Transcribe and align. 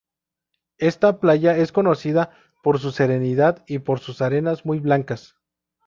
Esta 0.79 1.19
playa 1.19 1.55
es 1.59 1.71
conocida 1.71 2.31
por 2.63 2.79
su 2.79 2.89
serenidad 2.91 3.63
y 3.67 3.77
por 3.77 3.99
sus 3.99 4.23
arenas 4.23 4.65
muy 4.65 4.79
blancas. 4.79 5.35